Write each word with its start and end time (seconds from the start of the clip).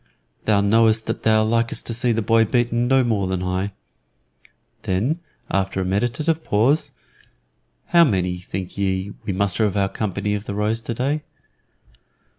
"Thou 0.45 0.61
knowest 0.61 1.05
that 1.05 1.21
thou 1.21 1.43
likest 1.43 1.85
to 1.85 1.93
see 1.93 2.11
the 2.11 2.23
boy 2.23 2.43
beaten 2.43 2.87
no 2.87 3.03
more 3.03 3.27
than 3.27 3.43
I." 3.43 3.71
Then, 4.81 5.19
after 5.51 5.79
a 5.79 5.85
meditative 5.85 6.43
pause, 6.43 6.89
"How 7.89 8.03
many, 8.03 8.39
think 8.39 8.79
ye, 8.79 9.13
we 9.25 9.31
muster 9.31 9.63
of 9.63 9.77
our 9.77 9.89
company 9.89 10.33
of 10.33 10.45
the 10.45 10.55
Rose 10.55 10.81
today?" 10.81 11.21